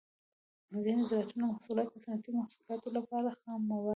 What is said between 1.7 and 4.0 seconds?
د صنعتي محصولاتو لپاره خام مواد دي.